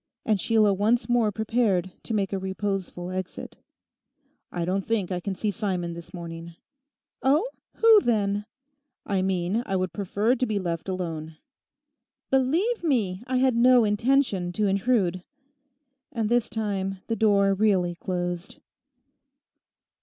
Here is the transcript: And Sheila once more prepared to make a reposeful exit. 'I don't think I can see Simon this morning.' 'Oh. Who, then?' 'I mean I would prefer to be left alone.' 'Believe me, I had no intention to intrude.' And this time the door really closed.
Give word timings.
And 0.25 0.41
Sheila 0.41 0.73
once 0.73 1.07
more 1.07 1.31
prepared 1.31 1.91
to 2.05 2.15
make 2.15 2.33
a 2.33 2.39
reposeful 2.39 3.11
exit. 3.11 3.57
'I 4.51 4.65
don't 4.65 4.81
think 4.87 5.11
I 5.11 5.19
can 5.19 5.35
see 5.35 5.51
Simon 5.51 5.93
this 5.93 6.11
morning.' 6.11 6.55
'Oh. 7.21 7.47
Who, 7.75 8.01
then?' 8.01 8.45
'I 9.05 9.21
mean 9.21 9.63
I 9.67 9.75
would 9.75 9.93
prefer 9.93 10.33
to 10.33 10.45
be 10.47 10.57
left 10.57 10.89
alone.' 10.89 11.37
'Believe 12.31 12.83
me, 12.83 13.21
I 13.27 13.37
had 13.37 13.55
no 13.55 13.83
intention 13.83 14.51
to 14.53 14.65
intrude.' 14.65 15.21
And 16.11 16.29
this 16.29 16.49
time 16.49 16.97
the 17.05 17.15
door 17.15 17.53
really 17.53 17.93
closed. 17.93 18.57